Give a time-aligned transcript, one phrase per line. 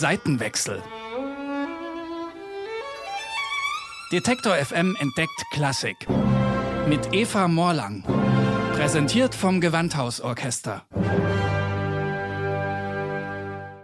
[0.00, 0.82] Seitenwechsel.
[4.10, 6.08] Detektor FM entdeckt Klassik.
[6.88, 8.02] Mit Eva Morlang.
[8.72, 10.86] Präsentiert vom Gewandhausorchester.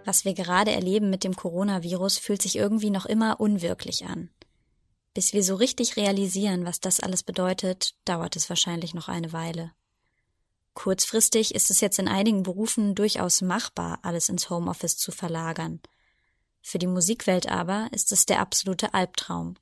[0.07, 4.31] Was wir gerade erleben mit dem Coronavirus fühlt sich irgendwie noch immer unwirklich an.
[5.13, 9.73] Bis wir so richtig realisieren, was das alles bedeutet, dauert es wahrscheinlich noch eine Weile.
[10.73, 15.83] Kurzfristig ist es jetzt in einigen Berufen durchaus machbar, alles ins Homeoffice zu verlagern.
[16.69, 19.55] Für die Musikwelt aber ist es der absolute Albtraum.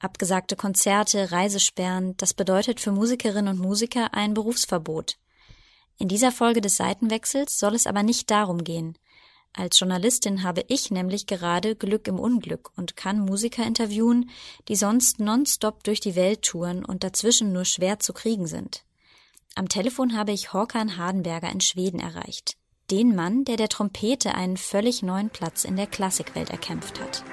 [0.00, 5.18] Abgesagte Konzerte, Reisesperren, das bedeutet für Musikerinnen und Musiker ein Berufsverbot.
[5.98, 8.98] In dieser Folge des Seitenwechsels soll es aber nicht darum gehen.
[9.52, 14.28] Als Journalistin habe ich nämlich gerade Glück im Unglück und kann Musiker interviewen,
[14.66, 18.82] die sonst nonstop durch die Welt touren und dazwischen nur schwer zu kriegen sind.
[19.54, 22.56] Am Telefon habe ich Håkan Hardenberger in Schweden erreicht.
[22.90, 27.24] Den Mann, der der Trompete einen völlig neuen Platz in der Klassikwelt erkämpft hat.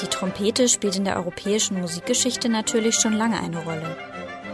[0.00, 3.96] Die Trompete spielt in der europäischen Musikgeschichte natürlich schon lange eine Rolle.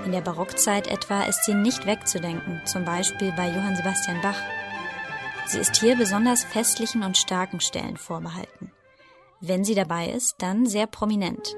[0.05, 4.40] In der Barockzeit etwa ist sie nicht wegzudenken, zum Beispiel bei Johann Sebastian Bach.
[5.46, 8.72] Sie ist hier besonders festlichen und starken Stellen vorbehalten.
[9.40, 11.56] Wenn sie dabei ist, dann sehr prominent.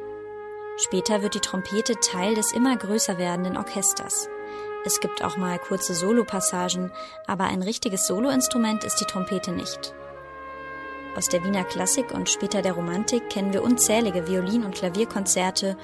[0.78, 4.28] Später wird die Trompete Teil des immer größer werdenden Orchesters.
[4.84, 6.91] Es gibt auch mal kurze Solopassagen,
[7.27, 9.95] aber ein richtiges Soloinstrument ist die Trompete nicht.
[11.17, 15.77] Aus der Wiener Klassik und später der Romantik kennen wir unzählige Violin- und Klavierkonzerte,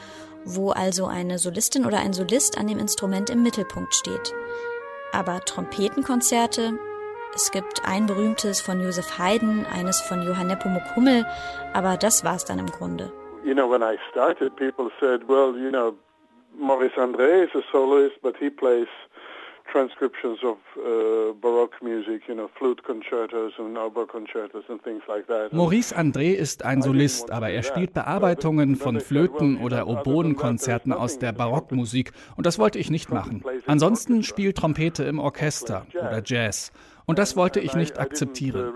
[0.45, 4.33] wo also eine Solistin oder ein Solist an dem Instrument im Mittelpunkt steht.
[5.13, 6.79] Aber Trompetenkonzerte,
[7.35, 11.27] es gibt ein berühmtes von Josef Haydn, eines von Johann Nepomuk Hummel,
[11.75, 13.13] aber das war's dann im Grunde.
[13.45, 15.95] You know, when I started, people said, well, you know,
[16.55, 18.89] Maurice André is a soloist, but he plays
[19.71, 25.27] transcriptions of uh, Baroque music, you know, flute concertos and oboe concertos and things like
[25.27, 25.53] that.
[25.53, 31.33] Maurice André ist ein Solist, aber er spielt Bearbeitungen von Flöten- oder Oboenkonzerten aus der
[31.33, 32.13] Barockmusik.
[32.37, 33.45] Und das wollte ich nicht machen.
[33.67, 36.73] Ansonsten spielt Trompete im Orchester oder Jazz.
[37.07, 38.73] Und das wollte ich nicht akzeptieren.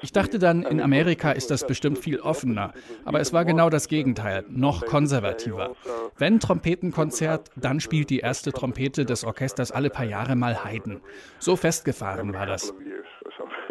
[0.00, 2.72] Ich dachte dann, in Amerika ist das bestimmt viel offener,
[3.04, 5.76] aber es war genau das Gegenteil, noch konservativer.
[5.84, 11.02] Also Wenn Trompetenkonzert, dann spielt die erste Trompete des Orchesters alle paar Jahre mal Haydn.
[11.38, 12.74] So festgefahren war das.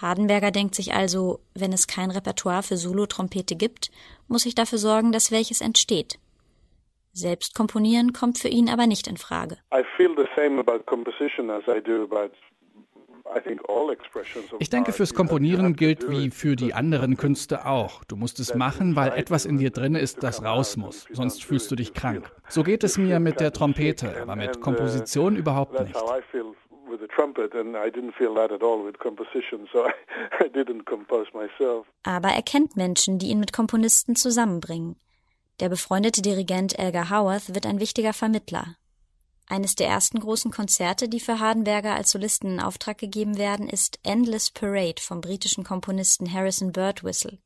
[0.00, 3.90] Hardenberger denkt sich also, wenn es kein Repertoire für Solo-Trompete gibt,
[4.28, 6.18] muss ich dafür sorgen, dass welches entsteht.
[7.14, 9.56] Selbst komponieren kommt für ihn aber nicht in Frage.
[14.58, 18.02] Ich denke, fürs Komponieren gilt wie für die anderen Künste auch.
[18.04, 21.06] Du musst es machen, weil etwas in dir drin ist, das raus muss.
[21.12, 22.30] Sonst fühlst du dich krank.
[22.48, 25.96] So geht es mir mit der Trompete, aber mit Komposition überhaupt nicht.
[32.02, 34.96] Aber er kennt Menschen, die ihn mit Komponisten zusammenbringen.
[35.60, 38.76] Der befreundete Dirigent Elgar Howarth wird ein wichtiger Vermittler.
[39.46, 44.00] Eines der ersten großen Konzerte, die für Hardenberger als Solisten in Auftrag gegeben werden, ist
[44.02, 47.38] Endless Parade vom britischen Komponisten Harrison Birdwhistle.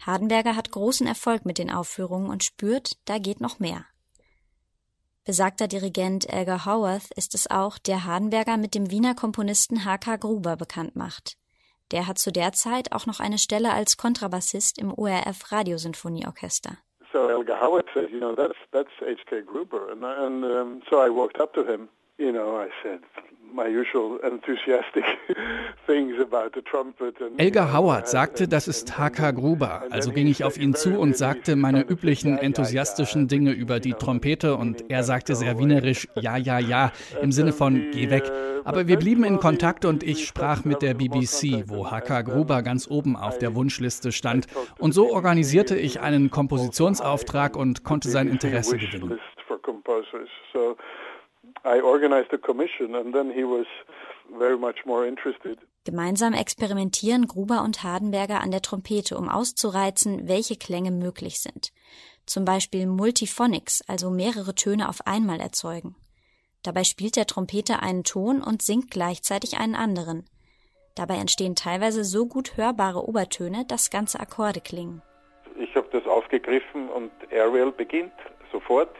[0.00, 3.84] Hardenberger hat großen Erfolg mit den Aufführungen und spürt, da geht noch mehr.
[5.24, 10.16] Besagter Dirigent Elgar Howarth ist es auch, der Hardenberger mit dem Wiener Komponisten H.K.
[10.16, 11.36] Gruber bekannt macht.
[11.92, 16.76] Der hat zu der Zeit auch noch eine Stelle als Kontrabassist im ORF Radiosinfonieorchester.
[17.14, 19.42] So Elgar Howard said, you know, that's that's H.K.
[19.46, 21.88] Gruber, and, and um, so I walked up to him.
[22.18, 22.98] You know, I said
[23.54, 25.04] my usual enthusiastic
[25.86, 27.14] things about the trumpet.
[27.20, 29.30] And, Elgar Howard sagte, das ist H.K.
[29.32, 29.84] Gruber.
[29.90, 34.56] Also ging ich auf ihn zu und sagte meine üblichen enthusiastischen Dinge über die Trompete
[34.56, 36.92] und er sagte sehr wienerisch, ja, ja, ja,
[37.22, 38.24] im Sinne von, geh weg.
[38.64, 42.22] Aber wir blieben in Kontakt und ich sprach mit der BBC, wo H.K.
[42.22, 44.46] Gruber ganz oben auf der Wunschliste stand.
[44.78, 49.20] Und so organisierte ich einen Kompositionsauftrag und konnte sein Interesse gewinnen.
[55.84, 61.72] Gemeinsam experimentieren Gruber und Hardenberger an der Trompete, um auszureizen, welche Klänge möglich sind.
[62.26, 65.96] Zum Beispiel Multiphonics, also mehrere Töne auf einmal erzeugen.
[66.62, 70.24] Dabei spielt der Trompeter einen Ton und singt gleichzeitig einen anderen.
[70.94, 75.02] Dabei entstehen teilweise so gut hörbare Obertöne, dass ganze Akkorde klingen.
[75.58, 78.12] Ich habe das aufgegriffen und Ariel beginnt
[78.52, 78.94] sofort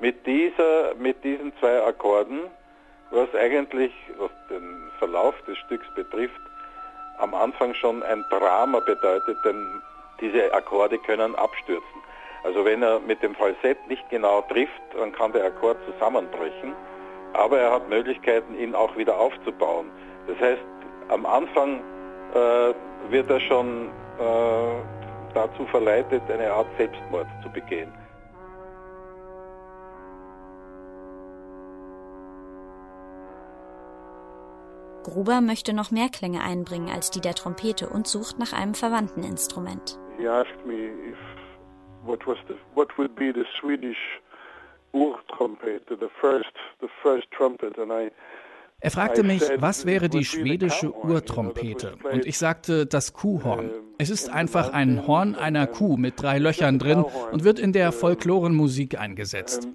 [0.00, 2.40] mit, dieser, mit diesen zwei Akkorden,
[3.10, 6.40] was eigentlich, was den Verlauf des Stücks betrifft,
[7.18, 9.82] am Anfang schon ein Drama bedeutet, denn
[10.20, 12.02] diese Akkorde können abstürzen.
[12.44, 16.74] Also wenn er mit dem Falsett nicht genau trifft, dann kann der Akkord zusammenbrechen.
[17.32, 19.90] Aber er hat Möglichkeiten, ihn auch wieder aufzubauen.
[20.26, 20.62] Das heißt,
[21.08, 21.80] am Anfang
[22.34, 22.74] äh,
[23.10, 23.88] wird er schon
[24.18, 27.92] äh, dazu verleitet, eine Art Selbstmord zu begehen.
[35.06, 39.22] Gruber möchte noch mehr Klänge einbringen als die der Trompete und sucht nach einem verwandten
[39.22, 40.00] Instrument.
[40.18, 41.16] He asked me if
[42.04, 43.98] what was the what would be the Swedish
[44.92, 48.10] Urtrompete, the first the first trumpet, and I
[48.80, 51.96] er fragte mich, was wäre die schwedische Urtrompete?
[52.12, 53.70] Und ich sagte, das Kuhhorn.
[53.98, 57.92] Es ist einfach ein Horn einer Kuh mit drei Löchern drin und wird in der
[57.92, 59.66] Folklorenmusik eingesetzt.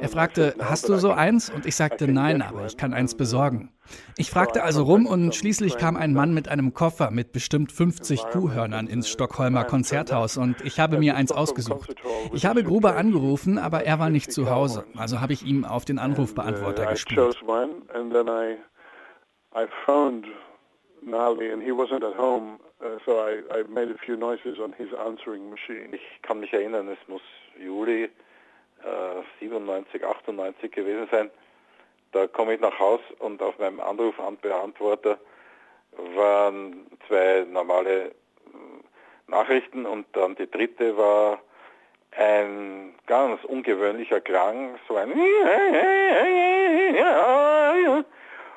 [0.00, 1.50] Er fragte, hast du so eins?
[1.50, 3.72] Und ich sagte, nein, aber ich kann eins besorgen.
[4.16, 8.24] Ich fragte also rum und schließlich kam ein Mann mit einem Koffer mit bestimmt 50
[8.30, 11.94] Kuhhörnern ins Stockholmer Konzerthaus und ich habe mir eins ausgesucht.
[12.32, 15.84] Ich habe Gruber angerufen, aber er war nicht zu Hause, also habe ich ihm auf
[15.84, 17.36] den Anrufbeantworter gespielt.
[21.06, 24.72] Nali and he wasn't at home, uh, so I, I made a few noises on
[24.72, 25.94] his answering machine.
[25.94, 27.22] Ich kann mich erinnern, es muss
[27.64, 28.10] Juli
[29.40, 31.30] 97, 98 gewesen sein.
[32.12, 35.18] Da komme ich nach Haus und auf meinem Anrufbeantworter
[36.14, 38.10] waren zwei normale äh,
[39.26, 41.40] Nachrichten und dann die dritte war
[42.12, 45.12] ein ganz ungewöhnlicher Klang, so ein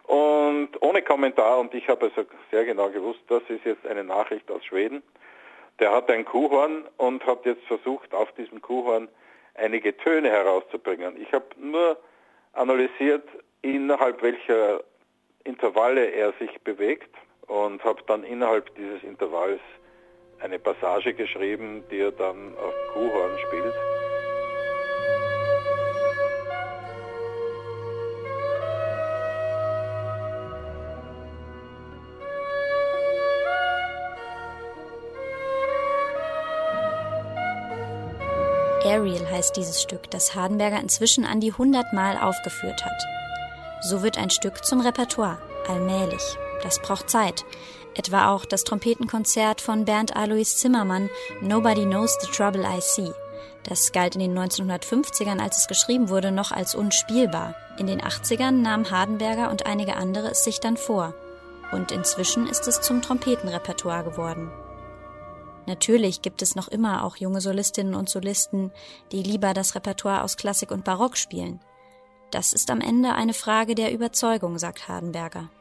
[0.04, 4.50] und ohne Kommentar und ich habe also sehr genau gewusst, das ist jetzt eine Nachricht
[4.50, 5.04] aus Schweden.
[5.80, 9.08] Der hat ein Kuhhorn und hat jetzt versucht, auf diesem Kuhhorn
[9.60, 11.22] einige Töne herauszubringen.
[11.22, 11.98] Ich habe nur
[12.54, 13.28] analysiert,
[13.62, 14.82] innerhalb welcher
[15.44, 17.14] Intervalle er sich bewegt
[17.48, 19.62] und habe dann innerhalb dieses Intervalls
[20.40, 23.99] eine Passage geschrieben, die er dann auf Kuhhorn spielt.
[38.90, 43.02] Ariel heißt dieses Stück, das Hardenberger inzwischen an die 100 Mal aufgeführt hat.
[43.82, 45.38] So wird ein Stück zum Repertoire,
[45.68, 46.24] allmählich.
[46.64, 47.46] Das braucht Zeit.
[47.96, 51.10] Etwa auch das Trompetenkonzert von Bernd Alois Zimmermann,
[51.42, 53.12] Nobody Knows the Trouble I See.
[53.64, 57.56] Das galt in den 1950ern, als es geschrieben wurde, noch als unspielbar.
[57.78, 61.14] In den 80ern nahmen Hardenberger und einige andere es sich dann vor.
[61.72, 64.52] Und inzwischen ist es zum Trompetenrepertoire geworden.
[65.69, 68.71] Natürlich gibt es noch immer auch junge Solistinnen und Solisten,
[69.12, 71.60] die lieber das Repertoire aus Klassik und Barock spielen.
[72.31, 75.51] Das ist am Ende eine Frage der Überzeugung, sagt Hardenberger.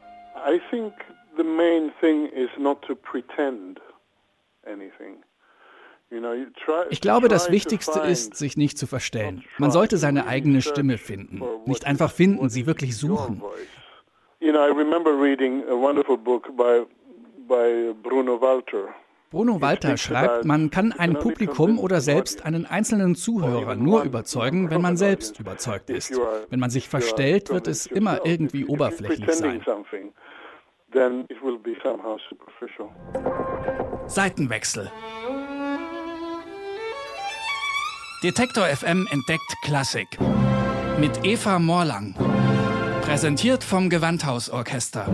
[0.51, 0.93] I think
[1.37, 3.79] the main thing is not to pretend
[4.65, 5.23] anything.
[6.89, 9.43] Ich glaube, das Wichtigste ist, sich nicht zu verstellen.
[9.59, 11.43] Man sollte seine eigene Stimme finden.
[11.65, 13.43] Nicht einfach finden, sie wirklich suchen.
[14.39, 16.87] You know, I remember reading a wonderful book by,
[17.47, 18.87] by Bruno Walter.
[19.29, 24.81] Bruno Walter schreibt, man kann ein Publikum oder selbst einen einzelnen Zuhörer nur überzeugen, wenn
[24.81, 26.19] man selbst überzeugt ist.
[26.49, 29.61] Wenn man sich verstellt, wird es immer irgendwie oberflächlich sein.
[34.07, 34.91] Seitenwechsel.
[38.23, 40.07] Detektor FM entdeckt Klassik.
[40.99, 42.15] Mit Eva Morlang.
[43.03, 45.05] Präsentiert vom Gewandhausorchester.